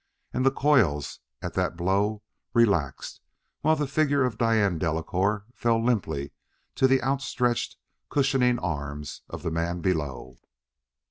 And 0.33 0.43
the 0.43 0.49
coils, 0.49 1.19
at 1.43 1.53
that 1.53 1.77
blow, 1.77 2.23
relaxed, 2.55 3.21
while 3.61 3.75
the 3.75 3.85
figure 3.85 4.23
of 4.25 4.39
Diane 4.39 4.79
Delacouer 4.79 5.45
fell 5.53 5.79
limply 5.79 6.31
to 6.73 6.87
the 6.87 7.03
outstretched, 7.03 7.77
cushioning 8.09 8.57
arms 8.57 9.21
of 9.29 9.43
the 9.43 9.51
man 9.51 9.79
below.... 9.79 10.39